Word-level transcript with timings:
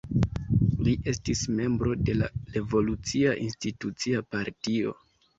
Li 0.85 0.93
estis 1.11 1.41
membro 1.59 1.91
de 2.09 2.15
la 2.21 2.29
Revolucia 2.55 3.33
Institucia 3.49 4.23
Partio. 4.37 4.95